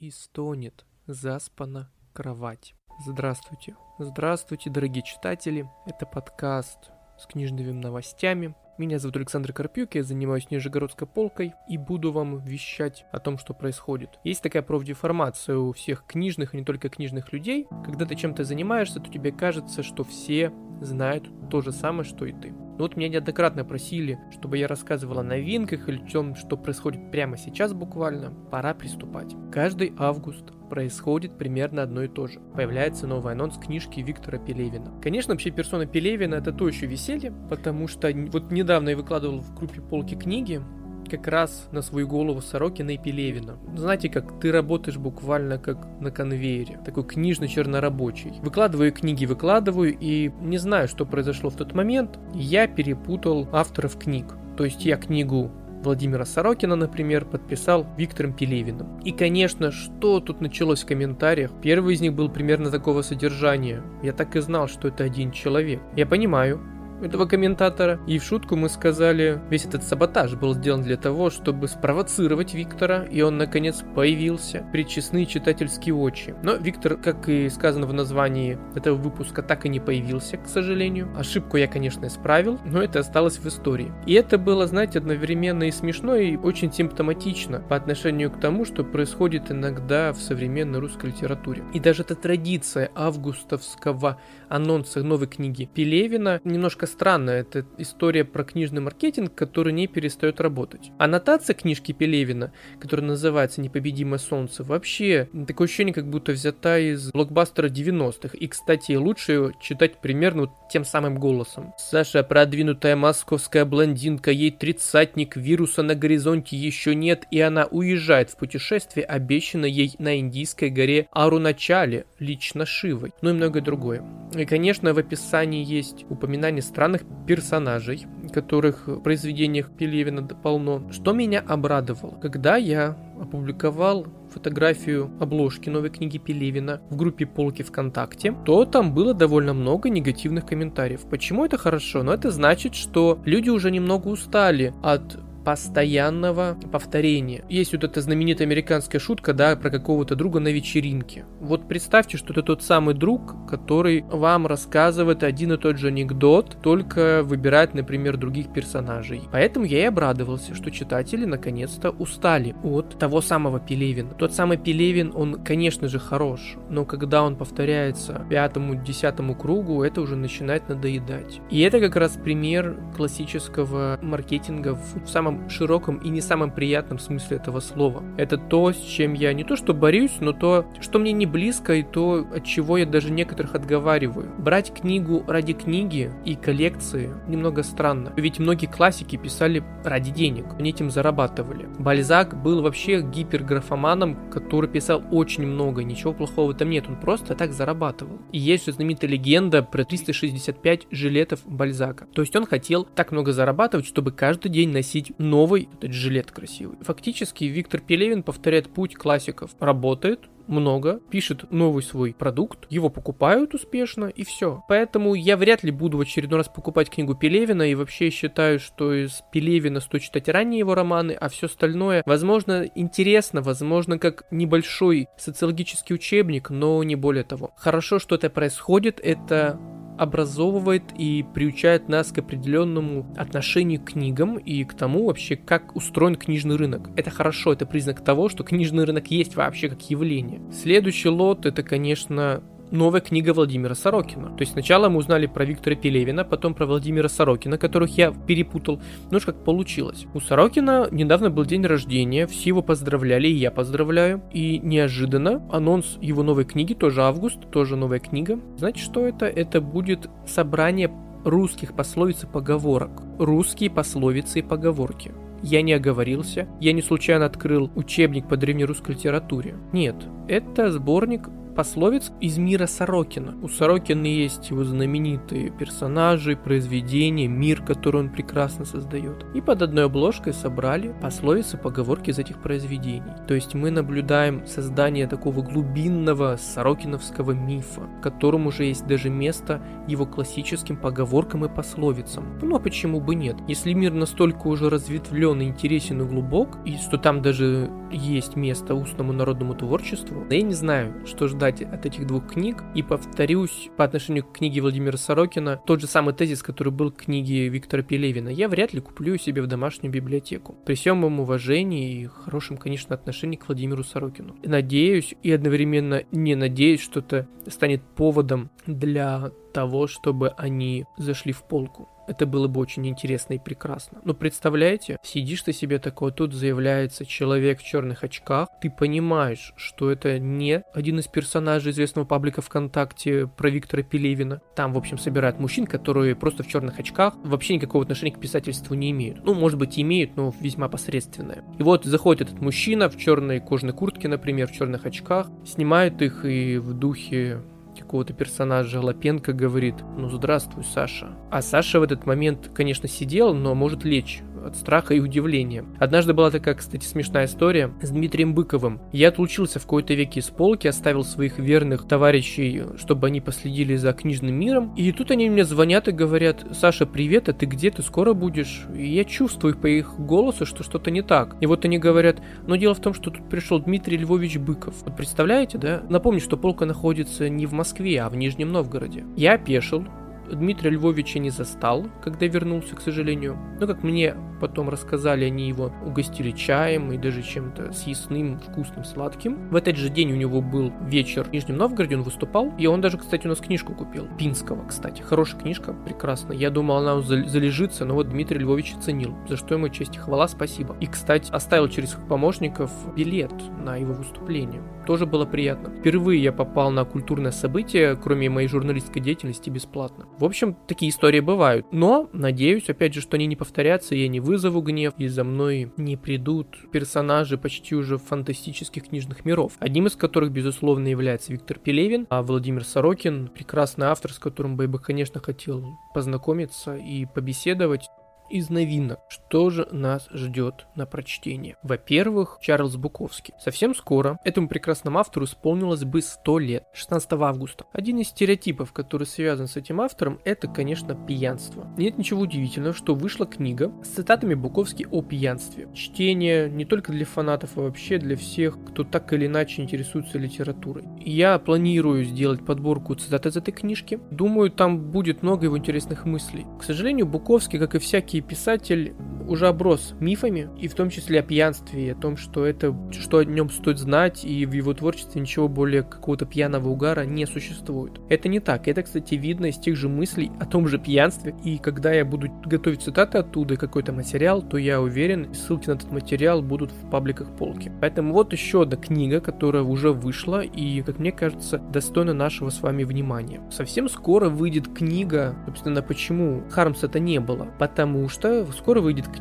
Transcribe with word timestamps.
и 0.00 0.10
стонет 0.10 0.86
заспана 1.06 1.90
кровать. 2.12 2.74
Здравствуйте. 3.06 3.76
Здравствуйте, 3.98 4.70
дорогие 4.70 5.02
читатели. 5.02 5.68
Это 5.86 6.06
подкаст 6.06 6.90
с 7.18 7.26
книжными 7.26 7.72
новостями. 7.72 8.54
Меня 8.78 9.00
зовут 9.00 9.16
Александр 9.16 9.52
Карпюк, 9.52 9.96
я 9.96 10.04
занимаюсь 10.04 10.50
Нижегородской 10.52 11.08
полкой 11.08 11.54
и 11.68 11.76
буду 11.76 12.12
вам 12.12 12.38
вещать 12.44 13.06
о 13.10 13.18
том, 13.18 13.36
что 13.36 13.52
происходит. 13.52 14.20
Есть 14.22 14.40
такая 14.40 14.62
профдеформация 14.62 15.58
у 15.58 15.72
всех 15.72 16.04
книжных 16.06 16.54
и 16.54 16.58
не 16.58 16.64
только 16.64 16.88
книжных 16.88 17.32
людей. 17.32 17.66
Когда 17.84 18.06
ты 18.06 18.14
чем-то 18.14 18.44
занимаешься, 18.44 19.00
то 19.00 19.10
тебе 19.10 19.32
кажется, 19.32 19.82
что 19.82 20.04
все 20.04 20.52
знают 20.80 21.28
то 21.50 21.60
же 21.60 21.72
самое, 21.72 22.04
что 22.04 22.24
и 22.24 22.32
ты. 22.32 22.54
Но 22.78 22.84
вот 22.84 22.96
меня 22.96 23.08
неоднократно 23.08 23.64
просили, 23.64 24.20
чтобы 24.30 24.56
я 24.56 24.68
рассказывал 24.68 25.18
о 25.18 25.24
новинках 25.24 25.88
или 25.88 25.98
том, 25.98 26.36
что 26.36 26.56
происходит 26.56 27.10
прямо 27.10 27.36
сейчас 27.36 27.72
буквально. 27.72 28.30
Пора 28.52 28.72
приступать. 28.72 29.34
Каждый 29.52 29.92
август 29.98 30.44
происходит 30.70 31.36
примерно 31.36 31.82
одно 31.82 32.04
и 32.04 32.08
то 32.08 32.28
же. 32.28 32.38
Появляется 32.54 33.08
новый 33.08 33.32
анонс 33.32 33.56
книжки 33.58 33.98
Виктора 34.00 34.38
Пелевина. 34.38 34.92
Конечно, 35.02 35.34
вообще 35.34 35.50
персона 35.50 35.86
Пелевина 35.86 36.36
это 36.36 36.52
то 36.52 36.68
еще 36.68 36.86
веселье, 36.86 37.32
потому 37.50 37.88
что 37.88 38.12
вот 38.30 38.52
недавно 38.52 38.90
я 38.90 38.96
выкладывал 38.96 39.40
в 39.40 39.54
группе 39.56 39.80
полки 39.80 40.14
книги, 40.14 40.62
как 41.08 41.26
раз 41.26 41.68
на 41.72 41.82
свою 41.82 42.06
голову 42.06 42.40
Сорокина 42.40 42.90
и 42.90 42.98
Пелевина. 42.98 43.56
Знаете, 43.74 44.08
как 44.08 44.38
ты 44.40 44.52
работаешь 44.52 44.96
буквально 44.96 45.58
как 45.58 45.86
на 46.00 46.10
конвейере, 46.10 46.78
такой 46.84 47.04
книжно-чернорабочий. 47.04 48.34
Выкладываю 48.42 48.92
книги, 48.92 49.26
выкладываю, 49.26 49.96
и 49.98 50.30
не 50.40 50.58
знаю, 50.58 50.88
что 50.88 51.06
произошло 51.06 51.50
в 51.50 51.56
тот 51.56 51.74
момент, 51.74 52.18
я 52.34 52.66
перепутал 52.66 53.48
авторов 53.52 53.98
книг. 53.98 54.26
То 54.56 54.64
есть 54.64 54.84
я 54.84 54.96
книгу 54.96 55.50
Владимира 55.82 56.24
Сорокина, 56.24 56.76
например, 56.76 57.24
подписал 57.24 57.86
Виктором 57.96 58.32
Пелевиным. 58.32 58.98
И, 59.00 59.12
конечно, 59.12 59.70
что 59.70 60.20
тут 60.20 60.40
началось 60.40 60.82
в 60.82 60.86
комментариях? 60.86 61.52
Первый 61.62 61.94
из 61.94 62.00
них 62.00 62.14
был 62.14 62.28
примерно 62.28 62.70
такого 62.70 63.02
содержания. 63.02 63.82
Я 64.02 64.12
так 64.12 64.34
и 64.36 64.40
знал, 64.40 64.68
что 64.68 64.88
это 64.88 65.04
один 65.04 65.30
человек. 65.30 65.80
Я 65.96 66.06
понимаю, 66.06 66.60
этого 67.02 67.26
комментатора. 67.26 68.00
И 68.06 68.18
в 68.18 68.24
шутку 68.24 68.56
мы 68.56 68.68
сказали, 68.68 69.40
весь 69.50 69.64
этот 69.64 69.84
саботаж 69.84 70.34
был 70.34 70.54
сделан 70.54 70.82
для 70.82 70.96
того, 70.96 71.30
чтобы 71.30 71.68
спровоцировать 71.68 72.54
Виктора, 72.54 73.04
и 73.04 73.20
он 73.22 73.38
наконец 73.38 73.84
появился 73.94 74.66
пред 74.72 74.88
честные 74.88 75.26
читательские 75.26 75.94
очи. 75.94 76.34
Но 76.42 76.54
Виктор, 76.54 76.96
как 76.96 77.28
и 77.28 77.48
сказано 77.48 77.86
в 77.86 77.92
названии 77.92 78.58
этого 78.74 78.96
выпуска, 78.96 79.42
так 79.42 79.66
и 79.66 79.68
не 79.68 79.80
появился, 79.80 80.36
к 80.36 80.46
сожалению. 80.46 81.08
Ошибку 81.16 81.56
я, 81.56 81.66
конечно, 81.66 82.06
исправил, 82.06 82.58
но 82.64 82.82
это 82.82 83.00
осталось 83.00 83.38
в 83.38 83.46
истории. 83.46 83.92
И 84.06 84.14
это 84.14 84.38
было, 84.38 84.66
знаете, 84.66 84.98
одновременно 84.98 85.64
и 85.64 85.70
смешно, 85.70 86.16
и 86.16 86.36
очень 86.36 86.72
симптоматично 86.72 87.60
по 87.60 87.76
отношению 87.76 88.30
к 88.30 88.40
тому, 88.40 88.64
что 88.64 88.84
происходит 88.84 89.50
иногда 89.50 90.12
в 90.12 90.18
современной 90.18 90.80
русской 90.80 91.06
литературе. 91.06 91.62
И 91.72 91.80
даже 91.80 92.02
эта 92.02 92.14
традиция 92.14 92.90
августовского 92.94 94.20
анонса 94.48 95.02
новой 95.02 95.26
книги 95.26 95.68
Пелевина 95.72 96.40
немножко 96.44 96.86
странно. 96.88 97.30
Это 97.30 97.64
история 97.78 98.24
про 98.24 98.44
книжный 98.44 98.80
маркетинг, 98.80 99.34
который 99.34 99.72
не 99.72 99.86
перестает 99.86 100.40
работать. 100.40 100.90
Аннотация 100.98 101.54
книжки 101.54 101.92
Пелевина, 101.92 102.52
которая 102.80 103.06
называется 103.06 103.60
«Непобедимое 103.60 104.18
солнце», 104.18 104.64
вообще 104.64 105.28
такое 105.46 105.66
ощущение, 105.66 105.94
как 105.94 106.08
будто 106.08 106.32
взята 106.32 106.78
из 106.78 107.12
блокбастера 107.12 107.68
90-х. 107.68 108.36
И, 108.36 108.48
кстати, 108.48 108.92
лучше 108.92 109.52
читать 109.60 110.00
примерно 110.00 110.42
вот 110.42 110.50
тем 110.70 110.84
самым 110.84 111.18
голосом. 111.18 111.72
Саша, 111.78 112.22
продвинутая 112.22 112.96
московская 112.96 113.64
блондинка, 113.64 114.30
ей 114.30 114.50
тридцатник, 114.50 115.36
вируса 115.36 115.82
на 115.82 115.94
горизонте 115.94 116.56
еще 116.56 116.94
нет, 116.94 117.24
и 117.30 117.40
она 117.40 117.66
уезжает 117.66 118.30
в 118.30 118.36
путешествие, 118.36 119.04
обещанное 119.06 119.68
ей 119.68 119.94
на 119.98 120.18
индийской 120.18 120.70
горе 120.70 121.08
Аруначале, 121.12 122.06
лично 122.18 122.66
Шивой, 122.66 123.12
ну 123.22 123.30
и 123.30 123.32
многое 123.32 123.62
другое. 123.62 124.04
И, 124.34 124.44
конечно, 124.44 124.94
в 124.94 124.98
описании 124.98 125.64
есть 125.64 126.04
упоминание 126.08 126.62
странных 126.78 127.02
персонажей, 127.26 128.06
которых 128.32 128.86
в 128.86 129.00
произведениях 129.00 129.68
Пелевина 129.76 130.22
полно. 130.22 130.88
Что 130.92 131.12
меня 131.12 131.40
обрадовало, 131.40 132.20
когда 132.20 132.56
я 132.56 132.96
опубликовал 133.20 134.06
фотографию 134.32 135.10
обложки 135.18 135.68
новой 135.68 135.90
книги 135.90 136.18
Пелевина 136.18 136.80
в 136.88 136.94
группе 136.94 137.26
полки 137.26 137.62
ВКонтакте, 137.64 138.32
то 138.46 138.64
там 138.64 138.94
было 138.94 139.12
довольно 139.12 139.54
много 139.54 139.88
негативных 139.88 140.46
комментариев. 140.46 141.00
Почему 141.10 141.44
это 141.44 141.58
хорошо? 141.58 142.04
Но 142.04 142.14
это 142.14 142.30
значит, 142.30 142.76
что 142.76 143.18
люди 143.24 143.50
уже 143.50 143.72
немного 143.72 144.06
устали 144.06 144.72
от 144.80 145.18
постоянного 145.48 146.58
повторения. 146.70 147.42
Есть 147.48 147.72
вот 147.72 147.82
эта 147.82 148.02
знаменитая 148.02 148.46
американская 148.46 149.00
шутка, 149.00 149.32
да, 149.32 149.56
про 149.56 149.70
какого-то 149.70 150.14
друга 150.14 150.40
на 150.40 150.48
вечеринке. 150.48 151.24
Вот 151.40 151.66
представьте, 151.66 152.18
что 152.18 152.34
это 152.34 152.42
тот 152.42 152.62
самый 152.62 152.94
друг, 152.94 153.48
который 153.48 154.02
вам 154.02 154.46
рассказывает 154.46 155.22
один 155.22 155.54
и 155.54 155.56
тот 155.56 155.78
же 155.78 155.88
анекдот, 155.88 156.58
только 156.62 157.22
выбирает, 157.22 157.72
например, 157.72 158.18
других 158.18 158.52
персонажей. 158.52 159.22
Поэтому 159.32 159.64
я 159.64 159.84
и 159.84 159.86
обрадовался, 159.86 160.54
что 160.54 160.70
читатели 160.70 161.24
наконец-то 161.24 161.92
устали 161.92 162.54
от 162.62 162.98
того 162.98 163.22
самого 163.22 163.58
Пелевина. 163.58 164.10
Тот 164.10 164.34
самый 164.34 164.58
Пелевин, 164.58 165.12
он, 165.14 165.42
конечно 165.42 165.88
же, 165.88 165.98
хорош, 165.98 166.56
но 166.68 166.84
когда 166.84 167.22
он 167.22 167.36
повторяется 167.36 168.26
пятому, 168.28 168.74
десятому 168.74 169.34
кругу, 169.34 169.82
это 169.82 170.02
уже 170.02 170.14
начинает 170.14 170.68
надоедать. 170.68 171.40
И 171.48 171.60
это 171.60 171.80
как 171.80 171.96
раз 171.96 172.18
пример 172.22 172.78
классического 172.94 173.98
маркетинга 174.02 174.74
в 174.74 175.08
самом 175.08 175.37
широком 175.48 175.98
и 175.98 176.08
не 176.08 176.20
самом 176.20 176.50
приятном 176.50 176.98
смысле 176.98 177.38
этого 177.38 177.60
слова. 177.60 178.02
Это 178.16 178.36
то, 178.36 178.72
с 178.72 178.78
чем 178.78 179.14
я 179.14 179.32
не 179.32 179.44
то 179.44 179.56
что 179.56 179.74
борюсь, 179.74 180.16
но 180.20 180.32
то, 180.32 180.66
что 180.80 180.98
мне 180.98 181.12
не 181.12 181.26
близко 181.26 181.74
и 181.74 181.82
то, 181.82 182.26
от 182.34 182.44
чего 182.44 182.78
я 182.78 182.86
даже 182.86 183.10
некоторых 183.10 183.54
отговариваю. 183.54 184.30
Брать 184.38 184.72
книгу 184.72 185.24
ради 185.26 185.52
книги 185.52 186.12
и 186.24 186.34
коллекции 186.34 187.10
немного 187.26 187.62
странно. 187.62 188.12
Ведь 188.16 188.38
многие 188.38 188.66
классики 188.66 189.16
писали 189.16 189.62
ради 189.84 190.10
денег, 190.10 190.46
они 190.58 190.70
этим 190.70 190.90
зарабатывали. 190.90 191.68
Бальзак 191.78 192.40
был 192.42 192.62
вообще 192.62 193.00
гиперграфоманом, 193.00 194.30
который 194.30 194.68
писал 194.68 195.02
очень 195.10 195.46
много, 195.46 195.84
ничего 195.84 196.12
плохого 196.12 196.54
там 196.54 196.70
нет, 196.70 196.88
он 196.88 196.96
просто 196.96 197.34
так 197.34 197.52
зарабатывал. 197.52 198.18
И 198.32 198.38
есть 198.38 198.70
знаменитая 198.72 199.10
легенда 199.10 199.62
про 199.62 199.84
365 199.84 200.88
жилетов 200.90 201.40
Бальзака. 201.46 202.06
То 202.12 202.22
есть 202.22 202.34
он 202.36 202.46
хотел 202.46 202.84
так 202.84 203.12
много 203.12 203.32
зарабатывать, 203.32 203.86
чтобы 203.86 204.12
каждый 204.12 204.50
день 204.50 204.70
носить 204.70 205.12
новый 205.30 205.68
этот 205.72 205.92
жилет 205.92 206.30
красивый. 206.30 206.78
Фактически 206.80 207.44
Виктор 207.44 207.80
Пелевин 207.80 208.22
повторяет 208.22 208.68
путь 208.68 208.94
классиков. 208.94 209.50
Работает, 209.60 210.28
много, 210.48 211.00
пишет 211.10 211.50
новый 211.52 211.82
свой 211.82 212.14
продукт, 212.14 212.66
его 212.70 212.88
покупают 212.88 213.54
успешно 213.54 214.06
и 214.06 214.24
все. 214.24 214.64
Поэтому 214.68 215.14
я 215.14 215.36
вряд 215.36 215.62
ли 215.62 215.70
буду 215.70 215.98
в 215.98 216.00
очередной 216.00 216.38
раз 216.38 216.48
покупать 216.48 216.90
книгу 216.90 217.14
Пелевина 217.14 217.70
и 217.70 217.74
вообще 217.74 218.10
считаю, 218.10 218.58
что 218.58 218.92
из 218.92 219.22
Пелевина 219.32 219.80
стоит 219.80 220.02
читать 220.02 220.28
ранние 220.28 220.60
его 220.60 220.74
романы, 220.74 221.12
а 221.12 221.28
все 221.28 221.46
остальное, 221.46 222.02
возможно, 222.06 222.68
интересно, 222.74 223.42
возможно, 223.42 223.98
как 223.98 224.24
небольшой 224.30 225.08
социологический 225.18 225.94
учебник, 225.94 226.50
но 226.50 226.82
не 226.82 226.96
более 226.96 227.24
того. 227.24 227.52
Хорошо, 227.56 227.98
что 227.98 228.14
это 228.14 228.30
происходит, 228.30 229.00
это 229.02 229.60
образовывает 229.98 230.84
и 230.96 231.24
приучает 231.34 231.88
нас 231.88 232.12
к 232.12 232.18
определенному 232.18 233.06
отношению 233.16 233.80
к 233.80 233.92
книгам 233.92 234.36
и 234.38 234.64
к 234.64 234.74
тому 234.74 235.06
вообще, 235.06 235.36
как 235.36 235.74
устроен 235.76 236.14
книжный 236.14 236.56
рынок. 236.56 236.90
Это 236.96 237.10
хорошо, 237.10 237.52
это 237.52 237.66
признак 237.66 238.02
того, 238.02 238.28
что 238.28 238.44
книжный 238.44 238.84
рынок 238.84 239.08
есть 239.10 239.36
вообще 239.36 239.68
как 239.68 239.90
явление. 239.90 240.40
Следующий 240.52 241.08
лот 241.08 241.46
это, 241.46 241.62
конечно, 241.62 242.42
новая 242.70 243.00
книга 243.00 243.32
Владимира 243.32 243.74
Сорокина. 243.74 244.30
То 244.30 244.40
есть 244.40 244.52
сначала 244.52 244.88
мы 244.88 244.98
узнали 244.98 245.26
про 245.26 245.44
Виктора 245.44 245.76
Пелевина, 245.76 246.24
потом 246.24 246.54
про 246.54 246.66
Владимира 246.66 247.08
Сорокина, 247.08 247.58
которых 247.58 247.96
я 247.96 248.12
перепутал. 248.12 248.80
Ну 249.10 249.20
что 249.20 249.32
как 249.32 249.44
получилось. 249.44 250.06
У 250.14 250.20
Сорокина 250.20 250.88
недавно 250.90 251.30
был 251.30 251.44
день 251.44 251.66
рождения, 251.66 252.26
все 252.26 252.50
его 252.50 252.62
поздравляли, 252.62 253.28
и 253.28 253.34
я 253.34 253.50
поздравляю. 253.50 254.22
И 254.32 254.58
неожиданно 254.58 255.42
анонс 255.50 255.98
его 256.00 256.22
новой 256.22 256.44
книги, 256.44 256.74
тоже 256.74 257.02
август, 257.02 257.50
тоже 257.50 257.76
новая 257.76 257.98
книга. 257.98 258.38
Знаете, 258.56 258.80
что 258.80 259.06
это? 259.06 259.26
Это 259.26 259.60
будет 259.60 260.08
собрание 260.26 260.90
русских 261.24 261.74
пословиц 261.74 262.24
и 262.24 262.26
поговорок. 262.26 263.02
Русские 263.18 263.70
пословицы 263.70 264.40
и 264.40 264.42
поговорки. 264.42 265.12
Я 265.42 265.62
не 265.62 265.72
оговорился, 265.72 266.48
я 266.60 266.72
не 266.72 266.82
случайно 266.82 267.24
открыл 267.24 267.70
учебник 267.76 268.28
по 268.28 268.36
древнерусской 268.36 268.96
литературе. 268.96 269.54
Нет, 269.72 269.94
это 270.26 270.72
сборник 270.72 271.28
пословиц 271.58 272.12
из 272.20 272.38
мира 272.38 272.68
Сорокина. 272.68 273.34
У 273.42 273.48
Сорокина 273.48 274.06
есть 274.06 274.48
его 274.50 274.62
знаменитые 274.62 275.50
персонажи, 275.50 276.36
произведения, 276.36 277.26
мир, 277.26 277.64
который 277.64 278.02
он 278.02 278.10
прекрасно 278.10 278.64
создает. 278.64 279.26
И 279.34 279.40
под 279.40 279.62
одной 279.62 279.86
обложкой 279.86 280.34
собрали 280.34 280.94
пословицы, 281.02 281.58
поговорки 281.58 282.10
из 282.10 282.20
этих 282.20 282.40
произведений. 282.40 283.10
То 283.26 283.34
есть 283.34 283.54
мы 283.54 283.72
наблюдаем 283.72 284.46
создание 284.46 285.08
такого 285.08 285.42
глубинного 285.42 286.36
сорокиновского 286.36 287.32
мифа, 287.32 287.80
в 287.80 288.02
котором 288.02 288.46
уже 288.46 288.66
есть 288.66 288.86
даже 288.86 289.10
место 289.10 289.60
его 289.88 290.06
классическим 290.06 290.76
поговоркам 290.76 291.44
и 291.44 291.48
пословицам. 291.48 292.38
Ну 292.40 292.54
а 292.54 292.60
почему 292.60 293.00
бы 293.00 293.16
нет? 293.16 293.34
Если 293.48 293.72
мир 293.72 293.92
настолько 293.92 294.46
уже 294.46 294.70
разветвлен, 294.70 295.42
интересен 295.42 296.02
и 296.02 296.04
глубок, 296.04 296.56
и 296.64 296.76
что 296.76 296.98
там 296.98 297.20
даже 297.20 297.68
есть 297.90 298.36
место 298.36 298.76
устному 298.76 299.12
народному 299.12 299.56
творчеству, 299.56 300.24
я 300.30 300.42
не 300.42 300.54
знаю, 300.54 300.94
что 301.04 301.26
ждать 301.26 301.47
от 301.48 301.86
этих 301.86 302.06
двух 302.06 302.32
книг. 302.32 302.62
И 302.74 302.82
повторюсь, 302.82 303.70
по 303.76 303.84
отношению 303.84 304.24
к 304.24 304.32
книге 304.32 304.60
Владимира 304.60 304.96
Сорокина, 304.96 305.60
тот 305.66 305.80
же 305.80 305.86
самый 305.86 306.14
тезис, 306.14 306.42
который 306.42 306.72
был 306.72 306.90
в 306.90 306.96
книге 306.96 307.48
Виктора 307.48 307.82
Пелевина, 307.82 308.28
я 308.28 308.48
вряд 308.48 308.72
ли 308.72 308.80
куплю 308.80 309.16
себе 309.18 309.42
в 309.42 309.46
домашнюю 309.46 309.92
библиотеку. 309.92 310.56
При 310.64 310.74
всем 310.74 310.98
моем 310.98 311.20
уважении 311.20 312.02
и 312.02 312.06
хорошем, 312.06 312.56
конечно, 312.56 312.94
отношении 312.94 313.36
к 313.36 313.48
Владимиру 313.48 313.84
Сорокину. 313.84 314.36
Надеюсь 314.44 315.14
и 315.22 315.32
одновременно 315.32 316.04
не 316.12 316.34
надеюсь, 316.34 316.80
что 316.80 317.00
это 317.00 317.28
станет 317.46 317.82
поводом 317.82 318.50
для 318.66 319.30
того, 319.52 319.86
чтобы 319.86 320.28
они 320.36 320.84
зашли 320.96 321.32
в 321.32 321.42
полку. 321.44 321.88
Это 322.08 322.24
было 322.24 322.48
бы 322.48 322.60
очень 322.60 322.88
интересно 322.88 323.34
и 323.34 323.38
прекрасно. 323.38 324.00
Но 324.02 324.14
представляете, 324.14 324.96
сидишь 325.02 325.42
ты 325.42 325.52
себе 325.52 325.78
такой, 325.78 326.10
тут 326.10 326.32
заявляется 326.32 327.04
человек 327.04 327.60
в 327.60 327.64
черных 327.64 328.02
очках, 328.02 328.48
ты 328.62 328.70
понимаешь, 328.70 329.52
что 329.56 329.90
это 329.90 330.18
не 330.18 330.62
один 330.72 331.00
из 331.00 331.06
персонажей 331.06 331.70
известного 331.70 332.06
паблика 332.06 332.40
ВКонтакте 332.40 333.26
про 333.26 333.50
Виктора 333.50 333.82
Пелевина. 333.82 334.40
Там, 334.56 334.72
в 334.72 334.78
общем, 334.78 334.96
собирают 334.96 335.38
мужчин, 335.38 335.66
которые 335.66 336.16
просто 336.16 336.42
в 336.42 336.48
черных 336.48 336.78
очках 336.78 337.14
вообще 337.22 337.56
никакого 337.56 337.82
отношения 337.82 338.12
к 338.12 338.20
писательству 338.20 338.74
не 338.74 338.90
имеют. 338.90 339.22
Ну, 339.22 339.34
может 339.34 339.58
быть, 339.58 339.78
имеют, 339.78 340.16
но 340.16 340.32
весьма 340.40 340.68
посредственное. 340.70 341.44
И 341.58 341.62
вот 341.62 341.84
заходит 341.84 342.28
этот 342.28 342.40
мужчина 342.40 342.88
в 342.88 342.96
черной 342.96 343.40
кожаной 343.40 343.74
куртке, 343.74 344.08
например, 344.08 344.48
в 344.48 344.52
черных 344.52 344.86
очках, 344.86 345.28
снимает 345.44 346.00
их 346.00 346.24
и 346.24 346.56
в 346.56 346.72
духе 346.72 347.42
какого-то 347.88 348.12
персонажа 348.12 348.82
Лапенко 348.82 349.32
говорит, 349.32 349.76
ну 349.96 350.10
здравствуй, 350.10 350.62
Саша. 350.62 351.08
А 351.30 351.40
Саша 351.40 351.80
в 351.80 351.82
этот 351.82 352.04
момент, 352.04 352.50
конечно, 352.54 352.86
сидел, 352.86 353.32
но 353.32 353.54
может 353.54 353.82
лечь 353.82 354.20
от 354.48 354.56
страха 354.56 354.94
и 354.94 355.00
удивления. 355.00 355.64
Однажды 355.78 356.12
была 356.12 356.30
такая, 356.30 356.54
кстати, 356.54 356.84
смешная 356.84 357.26
история 357.26 357.72
с 357.80 357.90
Дмитрием 357.90 358.34
Быковым. 358.34 358.80
Я 358.92 359.08
отлучился 359.08 359.58
в 359.58 359.62
какой-то 359.62 359.94
веке 359.94 360.20
из 360.20 360.26
полки, 360.26 360.66
оставил 360.66 361.04
своих 361.04 361.38
верных 361.38 361.86
товарищей, 361.86 362.62
чтобы 362.76 363.06
они 363.06 363.20
последили 363.20 363.76
за 363.76 363.92
книжным 363.92 364.34
миром. 364.34 364.74
И 364.74 364.90
тут 364.92 365.10
они 365.10 365.30
мне 365.30 365.44
звонят 365.44 365.88
и 365.88 365.92
говорят, 365.92 366.44
Саша, 366.52 366.86
привет, 366.86 367.28
а 367.28 367.32
ты 367.32 367.46
где, 367.46 367.70
ты 367.70 367.82
скоро 367.82 368.12
будешь? 368.12 368.62
И 368.74 368.86
я 368.88 369.04
чувствую 369.04 369.56
по 369.56 369.66
их 369.66 369.98
голосу, 369.98 370.46
что 370.46 370.62
что-то 370.62 370.90
не 370.90 371.02
так. 371.02 371.36
И 371.40 371.46
вот 371.46 371.64
они 371.64 371.78
говорят, 371.78 372.20
но 372.46 372.56
дело 372.56 372.74
в 372.74 372.80
том, 372.80 372.94
что 372.94 373.10
тут 373.10 373.28
пришел 373.28 373.60
Дмитрий 373.60 373.96
Львович 373.98 374.38
Быков. 374.38 374.74
Вот 374.84 374.96
представляете, 374.96 375.58
да? 375.58 375.82
Напомню, 375.88 376.20
что 376.20 376.36
полка 376.36 376.66
находится 376.66 377.28
не 377.28 377.46
в 377.46 377.52
Москве, 377.52 378.00
а 378.00 378.08
в 378.08 378.16
Нижнем 378.16 378.50
Новгороде. 378.50 379.04
Я 379.16 379.34
опешил, 379.34 379.86
Дмитрия 380.32 380.70
Львовича 380.70 381.18
не 381.18 381.30
застал, 381.30 381.86
когда 382.02 382.26
вернулся, 382.26 382.76
к 382.76 382.80
сожалению. 382.80 383.36
Но, 383.60 383.66
как 383.66 383.82
мне 383.82 384.14
потом 384.40 384.68
рассказали, 384.68 385.24
они 385.24 385.48
его 385.48 385.72
угостили 385.84 386.30
чаем 386.30 386.92
и 386.92 386.96
даже 386.96 387.22
чем-то 387.22 387.72
съестным, 387.72 388.38
вкусным, 388.38 388.84
сладким. 388.84 389.48
В 389.50 389.56
этот 389.56 389.76
же 389.76 389.88
день 389.88 390.12
у 390.12 390.16
него 390.16 390.40
был 390.40 390.72
вечер 390.82 391.24
в 391.24 391.32
Нижнем 391.32 391.56
Новгороде, 391.56 391.96
он 391.96 392.02
выступал. 392.02 392.52
И 392.58 392.66
он 392.66 392.80
даже, 392.80 392.98
кстати, 392.98 393.26
у 393.26 393.30
нас 393.30 393.38
книжку 393.38 393.74
купил. 393.74 394.06
Пинского, 394.18 394.66
кстати. 394.66 395.02
Хорошая 395.02 395.40
книжка, 395.40 395.72
прекрасно. 395.72 396.32
Я 396.32 396.50
думал, 396.50 396.78
она 396.78 397.00
залежится, 397.00 397.84
но 397.84 397.94
вот 397.94 398.08
Дмитрий 398.08 398.38
Львович 398.38 398.74
оценил. 398.74 399.16
За 399.28 399.36
что 399.36 399.54
ему 399.54 399.68
честь 399.68 399.96
и 399.96 399.98
хвала, 399.98 400.28
спасибо. 400.28 400.76
И, 400.80 400.86
кстати, 400.86 401.30
оставил 401.32 401.68
через 401.68 401.90
помощников 402.08 402.70
билет 402.94 403.32
на 403.64 403.76
его 403.76 403.94
выступление. 403.94 404.62
Тоже 404.86 405.04
было 405.04 405.26
приятно. 405.26 405.70
Впервые 405.70 406.22
я 406.22 406.32
попал 406.32 406.70
на 406.70 406.84
культурное 406.84 407.32
событие, 407.32 407.96
кроме 407.96 408.30
моей 408.30 408.48
журналистской 408.48 409.02
деятельности, 409.02 409.50
бесплатно. 409.50 410.06
В 410.18 410.24
общем, 410.24 410.56
такие 410.66 410.90
истории 410.90 411.20
бывают. 411.20 411.66
Но, 411.70 412.08
надеюсь, 412.12 412.68
опять 412.68 412.92
же, 412.92 413.00
что 413.00 413.16
они 413.16 413.26
не 413.26 413.36
повторятся, 413.36 413.94
я 413.94 414.08
не 414.08 414.18
вызову 414.18 414.60
гнев, 414.60 414.94
и 414.98 415.06
за 415.06 415.22
мной 415.22 415.72
не 415.76 415.96
придут 415.96 416.70
персонажи 416.72 417.38
почти 417.38 417.76
уже 417.76 417.98
фантастических 417.98 418.88
книжных 418.88 419.24
миров. 419.24 419.52
Одним 419.60 419.86
из 419.86 419.94
которых, 419.94 420.32
безусловно, 420.32 420.88
является 420.88 421.32
Виктор 421.32 421.58
Пелевин, 421.58 422.06
а 422.10 422.22
Владимир 422.22 422.64
Сорокин, 422.64 423.28
прекрасный 423.28 423.86
автор, 423.86 424.12
с 424.12 424.18
которым 424.18 424.56
бы 424.56 424.64
я 424.64 424.68
бы, 424.68 424.78
конечно, 424.78 425.20
хотел 425.20 425.78
познакомиться 425.94 426.76
и 426.76 427.06
побеседовать 427.06 427.88
из 428.30 428.50
новинок. 428.50 429.00
Что 429.08 429.50
же 429.50 429.66
нас 429.70 430.08
ждет 430.12 430.66
на 430.74 430.86
прочтение? 430.86 431.56
Во-первых, 431.62 432.38
Чарльз 432.40 432.76
Буковский. 432.76 433.34
Совсем 433.38 433.74
скоро 433.74 434.18
этому 434.24 434.48
прекрасному 434.48 434.98
автору 434.98 435.26
исполнилось 435.26 435.84
бы 435.84 436.02
100 436.02 436.38
лет, 436.38 436.64
16 436.72 437.12
августа. 437.12 437.64
Один 437.72 437.98
из 437.98 438.08
стереотипов, 438.08 438.72
который 438.72 439.06
связан 439.06 439.48
с 439.48 439.56
этим 439.56 439.80
автором, 439.80 440.20
это, 440.24 440.48
конечно, 440.48 440.94
пьянство. 440.94 441.66
Нет 441.76 441.98
ничего 441.98 442.22
удивительного, 442.22 442.74
что 442.74 442.94
вышла 442.94 443.26
книга 443.26 443.72
с 443.82 443.88
цитатами 443.88 444.34
Буковски 444.34 444.86
о 444.90 445.02
пьянстве. 445.02 445.68
Чтение 445.74 446.50
не 446.50 446.64
только 446.64 446.92
для 446.92 447.06
фанатов, 447.06 447.56
а 447.56 447.62
вообще 447.62 447.98
для 447.98 448.16
всех, 448.16 448.58
кто 448.64 448.84
так 448.84 449.12
или 449.12 449.26
иначе 449.26 449.62
интересуется 449.62 450.18
литературой. 450.18 450.84
Я 450.98 451.38
планирую 451.38 452.04
сделать 452.04 452.44
подборку 452.44 452.94
цитат 452.94 453.26
из 453.26 453.36
этой 453.36 453.52
книжки. 453.52 454.00
Думаю, 454.10 454.50
там 454.50 454.90
будет 454.90 455.22
много 455.22 455.44
его 455.46 455.58
интересных 455.58 456.04
мыслей. 456.04 456.46
К 456.58 456.64
сожалению, 456.64 457.06
Буковский, 457.06 457.58
как 457.58 457.74
и 457.74 457.78
всякие 457.78 458.17
писатель 458.20 458.94
уже 459.28 459.46
оброс 459.46 459.94
мифами, 460.00 460.48
и 460.58 460.68
в 460.68 460.74
том 460.74 460.90
числе 460.90 461.20
о 461.20 461.22
пьянстве, 461.22 461.86
и 461.86 461.90
о 461.90 461.94
том, 461.94 462.16
что 462.16 462.44
это, 462.44 462.74
что 462.92 463.18
о 463.18 463.24
нем 463.24 463.50
стоит 463.50 463.78
знать, 463.78 464.24
и 464.24 464.46
в 464.46 464.52
его 464.52 464.74
творчестве 464.74 465.20
ничего 465.20 465.48
более 465.48 465.82
какого-то 465.82 466.26
пьяного 466.26 466.68
угара 466.68 467.04
не 467.04 467.26
существует. 467.26 468.00
Это 468.08 468.28
не 468.28 468.40
так. 468.40 468.66
Это, 468.66 468.82
кстати, 468.82 469.14
видно 469.14 469.46
из 469.46 469.58
тех 469.58 469.76
же 469.76 469.88
мыслей 469.88 470.30
о 470.40 470.46
том 470.46 470.66
же 470.66 470.78
пьянстве, 470.78 471.34
и 471.44 471.58
когда 471.58 471.92
я 471.92 472.04
буду 472.04 472.28
готовить 472.44 472.82
цитаты 472.82 473.18
оттуда, 473.18 473.56
какой-то 473.56 473.92
материал, 473.92 474.42
то 474.42 474.56
я 474.56 474.80
уверен, 474.80 475.34
ссылки 475.34 475.68
на 475.68 475.72
этот 475.72 475.92
материал 475.92 476.42
будут 476.42 476.72
в 476.72 476.90
пабликах 476.90 477.30
полки. 477.36 477.70
Поэтому 477.80 478.14
вот 478.14 478.32
еще 478.32 478.62
одна 478.62 478.76
книга, 478.76 479.20
которая 479.20 479.62
уже 479.62 479.92
вышла, 479.92 480.40
и, 480.40 480.82
как 480.82 480.98
мне 480.98 481.12
кажется, 481.12 481.58
достойна 481.58 482.14
нашего 482.14 482.50
с 482.50 482.62
вами 482.62 482.84
внимания. 482.84 483.40
Совсем 483.50 483.88
скоро 483.88 484.28
выйдет 484.28 484.68
книга, 484.72 485.34
собственно, 485.46 485.82
почему 485.82 486.42
Хармса-то 486.50 486.98
не 486.98 487.20
было. 487.20 487.48
Потому 487.58 488.08
что 488.08 488.46
скоро 488.52 488.80
выйдет 488.80 489.06
книга 489.08 489.17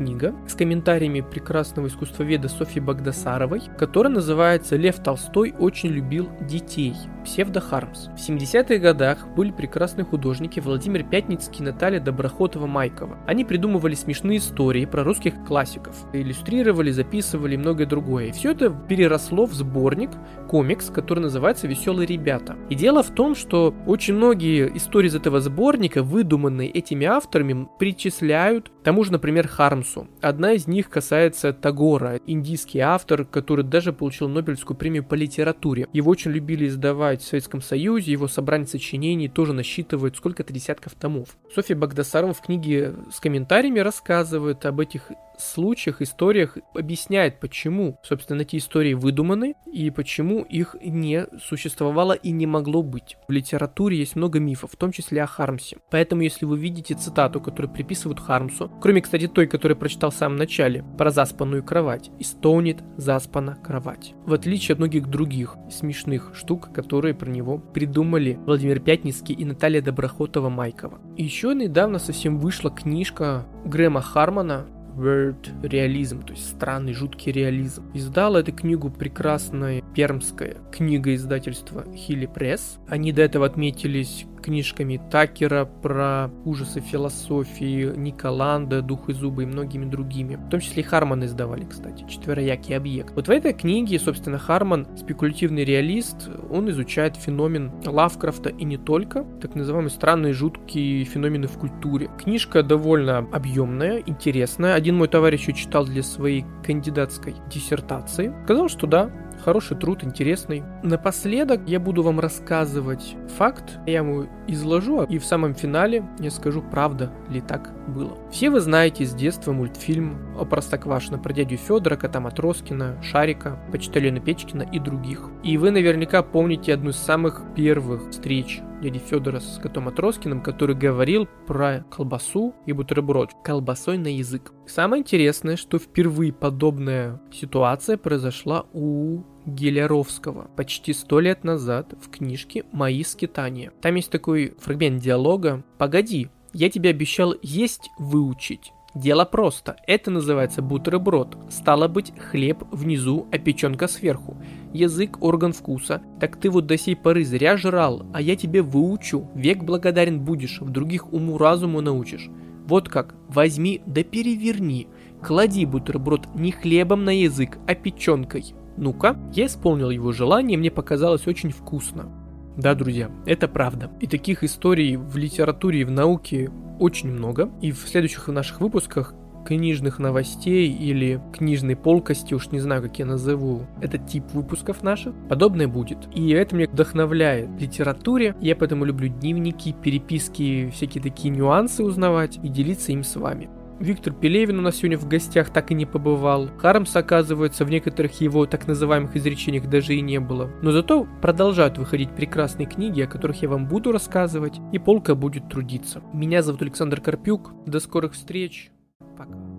с 0.48 0.54
комментариями 0.54 1.22
прекрасного 1.22 1.88
искусствоведа 1.88 2.50
Софьи 2.50 2.82
Багдасаровой, 2.82 3.62
которая 3.78 4.14
называется 4.14 4.76
«Лев 4.76 5.00
Толстой 5.00 5.54
очень 5.58 5.90
любил 5.90 6.30
детей. 6.42 6.94
Псевдо 7.26 7.60
Хармс». 7.60 8.08
В 8.08 8.30
70-х 8.30 8.78
годах 8.78 9.28
были 9.36 9.52
прекрасные 9.52 10.06
художники 10.06 10.60
Владимир 10.60 11.04
Пятницкий 11.04 11.62
и 11.62 11.64
Наталья 11.64 12.00
Доброхотова-Майкова. 12.00 13.18
Они 13.26 13.44
придумывали 13.44 13.96
смешные 13.96 14.38
истории 14.38 14.86
про 14.86 15.04
русских 15.04 15.34
классиков, 15.46 15.96
иллюстрировали, 16.14 16.92
записывали 16.92 17.56
и 17.56 17.58
многое 17.58 17.88
другое. 17.88 18.28
И 18.28 18.32
все 18.32 18.52
это 18.52 18.70
переросло 18.70 19.46
в 19.46 19.54
сборник, 19.54 20.12
комикс, 20.48 20.90
который 20.90 21.20
называется 21.20 21.68
«Веселые 21.68 22.06
ребята». 22.06 22.56
И 22.70 22.76
дело 22.76 23.04
в 23.04 23.10
том, 23.10 23.36
что 23.36 23.74
очень 23.86 24.14
многие 24.14 24.76
истории 24.78 25.08
из 25.08 25.16
этого 25.16 25.40
сборника, 25.42 26.04
выдуманные 26.04 26.70
этими 26.70 27.06
авторами, 27.06 27.68
причисляют 27.80 28.72
тому 28.88 29.04
же, 29.04 29.12
например, 29.12 29.50
Хармсу. 29.50 30.08
Одна 30.22 30.54
из 30.54 30.66
них 30.66 30.90
касается 30.90 31.52
Тагора, 31.52 32.22
индийский 32.26 32.80
автор, 32.80 33.26
который 33.26 33.66
даже 33.66 33.92
получил 33.92 34.30
Нобелевскую 34.30 34.78
премию 34.78 35.04
по 35.04 35.14
литературе. 35.14 35.90
Его 35.92 36.10
очень 36.10 36.32
любили 36.32 36.68
издавать 36.68 37.22
в 37.22 37.28
Советском 37.28 37.62
Союзе, 37.62 38.14
его 38.14 38.30
собрание 38.30 38.66
сочинений 38.66 39.28
тоже 39.28 39.52
насчитывает 39.52 40.16
сколько-то 40.16 40.54
десятков 40.54 40.94
томов. 40.94 41.36
Софья 41.54 41.76
Багдасарова 41.76 42.34
в 42.34 42.40
книге 42.40 42.94
с 43.12 43.20
комментариями 43.20 43.80
рассказывает 43.80 44.66
об 44.66 44.80
этих 44.80 45.12
случаях, 45.38 46.02
историях 46.02 46.58
объясняет, 46.74 47.40
почему, 47.40 48.00
собственно, 48.04 48.42
эти 48.42 48.58
истории 48.58 48.94
выдуманы 48.94 49.56
и 49.72 49.90
почему 49.90 50.44
их 50.44 50.76
не 50.82 51.28
существовало 51.40 52.14
и 52.14 52.32
не 52.32 52.46
могло 52.46 52.84
быть. 52.84 53.18
В 53.28 53.32
литературе 53.32 53.98
есть 53.98 54.16
много 54.16 54.40
мифов, 54.40 54.72
в 54.72 54.76
том 54.76 54.92
числе 54.92 55.24
о 55.24 55.28
Хармсе. 55.28 55.78
Поэтому, 55.90 56.22
если 56.22 56.46
вы 56.46 56.58
видите 56.58 56.96
цитату, 56.96 57.42
которую 57.42 57.74
приписывают 57.74 58.20
Хармсу, 58.20 58.72
кроме, 58.82 59.02
кстати, 59.02 59.28
той, 59.28 59.48
которую 59.48 59.78
прочитал 59.78 60.12
в 60.12 60.16
самом 60.16 60.38
начале, 60.38 60.84
про 60.98 61.12
заспанную 61.12 61.64
кровать, 61.64 62.12
истонет 62.20 62.84
заспана 62.98 63.56
кровать. 63.56 64.14
В 64.26 64.34
отличие 64.34 64.74
от 64.74 64.80
многих 64.80 65.08
других 65.08 65.56
смешных 65.70 66.32
штук, 66.36 66.72
которые 66.74 67.14
про 67.14 67.30
него 67.30 67.58
придумали 67.58 68.40
Владимир 68.46 68.80
Пятницкий 68.80 69.36
и 69.36 69.46
Наталья 69.46 69.82
Доброхотова-Майкова. 69.82 71.00
И 71.18 71.24
еще 71.24 71.54
недавно 71.54 72.00
совсем 72.00 72.40
вышла 72.40 72.72
книжка 72.72 73.46
Грэма 73.66 74.02
Хармона 74.02 74.68
weird 74.98 75.68
реализм, 75.68 76.22
то 76.22 76.34
есть 76.34 76.50
странный, 76.50 76.94
жуткий 76.94 77.32
реализм. 77.32 77.84
Издала 77.94 78.40
эту 78.40 78.52
книгу 78.52 78.90
прекрасная 78.90 79.84
пермская 79.96 80.58
книга 80.72 81.14
издательства 81.14 81.86
Хилли 81.94 82.26
Пресс. 82.26 82.80
Они 82.88 83.12
до 83.12 83.22
этого 83.22 83.46
отметились 83.46 84.26
книжками 84.48 85.02
Такера 85.12 85.66
про 85.66 86.32
ужасы 86.46 86.80
философии, 86.80 87.92
Николанда, 87.98 88.82
Дух 88.82 89.10
и 89.10 89.14
зубы 89.14 89.44
и 89.44 89.46
многими 89.46 89.84
другими. 89.84 90.36
В 90.36 90.50
том 90.50 90.62
числе 90.62 90.84
и 90.84 90.86
Харман 90.86 91.26
издавали, 91.26 91.66
кстати, 91.66 92.06
четвероякий 92.08 92.78
объект. 92.78 93.14
Вот 93.14 93.28
в 93.28 93.30
этой 93.30 93.52
книге, 93.52 94.00
собственно, 94.00 94.38
Харман, 94.38 94.88
спекулятивный 94.98 95.66
реалист, 95.66 96.30
он 96.50 96.70
изучает 96.70 97.18
феномен 97.18 97.74
Лавкрафта 97.86 98.48
и 98.48 98.64
не 98.64 98.78
только, 98.78 99.26
так 99.42 99.54
называемые 99.54 99.92
странные 99.92 100.32
жуткие 100.32 101.04
феномены 101.04 101.48
в 101.48 101.58
культуре. 101.58 102.10
Книжка 102.18 102.64
довольно 102.64 103.18
объемная, 103.34 104.02
интересная. 104.06 104.76
Один 104.76 104.96
мой 104.96 105.10
товарищ 105.10 105.50
ее 105.50 105.56
читал 105.56 105.86
для 105.86 106.04
своей 106.04 106.46
кандидатской 106.66 107.36
диссертации. 107.52 108.34
Сказал, 108.46 108.70
что 108.70 108.88
да, 108.88 109.12
Хороший 109.44 109.78
труд, 109.78 110.04
интересный. 110.04 110.64
Напоследок 110.84 111.62
я 111.68 111.80
буду 111.80 112.04
вам 112.04 112.20
рассказывать 112.20 113.16
факт, 113.38 113.80
я 113.86 114.00
ему 114.00 114.28
изложу, 114.48 115.04
и 115.04 115.20
в 115.20 115.26
самом 115.26 115.54
финале 115.54 116.04
я 116.20 116.32
скажу, 116.32 116.62
правда 116.62 117.12
ли 117.30 117.42
так 117.42 117.72
было. 117.88 118.18
Все 118.32 118.50
вы 118.50 118.60
знаете 118.60 119.06
с 119.06 119.14
детства 119.14 119.54
мультфильм 119.54 120.18
о 120.38 120.46
Простоквашино 120.46 121.18
про 121.18 121.34
дядю 121.34 121.58
Федора, 121.58 121.96
кота 121.96 122.20
Матроскина, 122.20 123.02
Шарика, 123.02 123.60
Почтальона 123.72 124.20
Печкина 124.20 124.64
и 124.64 124.80
других. 124.80 125.30
И 125.44 125.58
вы 125.58 125.72
наверняка 125.72 126.24
помните 126.24 126.74
одну 126.74 126.90
из 126.90 126.98
самых 126.98 127.44
первых 127.56 128.10
встреч 128.10 128.62
дяди 128.82 129.00
Федора 129.00 129.40
с 129.40 129.60
котом 129.60 129.86
Матроскиным, 129.86 130.42
который 130.42 130.76
говорил 130.76 131.28
про 131.48 131.86
колбасу 131.90 132.54
и 132.66 132.74
бутерброд 132.74 133.32
колбасой 133.44 133.98
на 133.98 134.08
язык. 134.08 134.54
Самое 134.66 135.02
интересное, 135.02 135.56
что 135.56 135.80
впервые 135.80 136.34
подобная 136.34 137.22
ситуация 137.32 137.98
произошла 137.98 138.66
у 138.74 139.24
Гелеровского 139.46 140.50
почти 140.56 140.94
сто 140.94 141.20
лет 141.20 141.44
назад 141.44 141.94
в 142.02 142.10
книжке 142.10 142.66
«Мои 142.72 143.04
скитания». 143.04 143.72
Там 143.82 143.96
есть 143.96 144.12
такой 144.12 144.56
фрагмент 144.60 145.02
диалога 145.02 145.64
«Погоди, 145.78 146.30
я 146.54 146.70
тебе 146.70 146.90
обещал 146.90 147.34
есть 147.42 147.90
выучить». 147.98 148.74
Дело 148.98 149.26
просто. 149.26 149.76
Это 149.86 150.10
называется 150.10 150.64
бутерброд. 150.64 151.38
Стало 151.52 151.88
быть, 151.88 152.12
хлеб 152.18 152.64
внизу, 152.72 153.28
а 153.32 153.38
печенка 153.38 153.88
сверху. 153.88 154.38
Язык– 154.78 155.18
орган 155.22 155.54
вкуса. 155.54 156.02
Так 156.20 156.38
ты 156.38 156.50
вот 156.50 156.68
до 156.68 156.78
сей 156.78 156.96
поры 156.96 157.26
зря 157.26 157.58
жрал, 157.58 158.06
а 158.14 158.22
я 158.22 158.36
тебе 158.36 158.62
выучу. 158.62 159.28
Век 159.34 159.64
благодарен 159.64 160.20
будешь, 160.22 160.62
в 160.62 160.70
других 160.70 161.12
уму-разуму 161.12 161.82
научишь. 161.82 162.30
Вот 162.68 162.88
как. 162.88 163.16
Возьми 163.28 163.82
да 163.86 164.04
переверни. 164.04 164.88
Клади 165.22 165.66
бутерброд 165.66 166.28
не 166.36 166.52
хлебом 166.52 167.06
на 167.06 167.22
язык, 167.22 167.58
а 167.68 167.74
печенкой. 167.74 168.54
Ну-ка, 168.78 169.18
я 169.34 169.48
исполнил 169.48 169.90
его 169.90 170.12
желание, 170.12 170.58
мне 170.58 170.70
показалось 170.70 171.26
очень 171.26 171.50
вкусно. 171.50 172.12
Да, 172.56 172.76
друзья, 172.76 173.10
это 173.26 173.48
правда. 173.48 173.90
И 174.00 174.08
таких 174.08 174.44
историй 174.44 174.96
в 174.96 175.18
литературе 175.18 175.82
и 175.82 175.84
в 175.84 175.92
науке 175.92 176.52
очень 176.80 177.12
много. 177.12 177.50
И 177.62 177.72
в 177.72 177.88
следующих 177.88 178.28
наших 178.28 178.62
выпусках 178.62 179.14
книжных 179.48 179.98
новостей 179.98 180.70
или 180.70 181.22
книжной 181.32 181.78
полкости, 181.78 182.34
уж 182.34 182.52
не 182.52 182.60
знаю, 182.60 182.82
как 182.82 183.00
я 183.00 183.06
назову 183.06 183.66
этот 183.82 184.06
тип 184.06 184.26
выпусков 184.34 184.84
наших, 184.84 185.14
подобное 185.30 185.70
будет. 185.70 186.10
И 186.14 186.32
это 186.32 186.54
меня 186.54 186.68
вдохновляет 186.68 187.50
в 187.50 187.58
литературе. 187.58 188.36
Я 188.42 188.58
поэтому 188.58 188.84
люблю 188.84 189.08
дневники, 189.08 189.74
переписки, 189.74 190.70
всякие 190.72 191.02
такие 191.02 191.30
нюансы 191.30 191.82
узнавать 191.82 192.38
и 192.44 192.50
делиться 192.50 192.92
им 192.92 193.04
с 193.04 193.16
вами. 193.16 193.50
Виктор 193.80 194.12
Пелевин 194.12 194.60
у 194.60 194.62
нас 194.64 194.78
сегодня 194.78 194.98
в 194.98 195.08
гостях 195.08 195.52
так 195.52 195.72
и 195.72 195.76
не 195.76 195.86
побывал. 195.86 196.50
Хармс, 196.58 196.96
оказывается, 196.96 197.64
в 197.64 197.70
некоторых 197.70 198.20
его 198.20 198.46
так 198.48 198.68
называемых 198.68 199.16
изречениях 199.16 199.70
даже 199.70 199.96
и 199.96 200.02
не 200.02 200.20
было. 200.20 200.50
Но 200.62 200.72
зато 200.72 201.08
продолжают 201.22 201.78
выходить 201.78 202.10
прекрасные 202.10 202.66
книги, 202.66 203.02
о 203.02 203.08
которых 203.08 203.42
я 203.44 203.50
вам 203.50 203.68
буду 203.68 203.92
рассказывать, 203.92 204.60
и 204.74 204.80
полка 204.80 205.16
будет 205.16 205.48
трудиться. 205.48 206.02
Меня 206.12 206.42
зовут 206.42 206.64
Александр 206.64 207.00
Карпюк. 207.00 207.54
До 207.66 207.80
скорых 207.80 208.14
встреч. 208.14 208.72
Пока. 209.18 209.57